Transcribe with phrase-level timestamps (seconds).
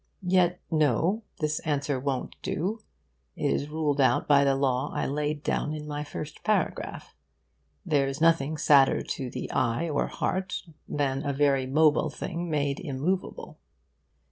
[0.25, 2.79] Yet no, this answer won't do.
[3.35, 7.13] It is ruled out by the law I laid down in my first paragraph.
[7.85, 13.59] There's nothing sadder to eye or heart than a very mobile thing made immovable.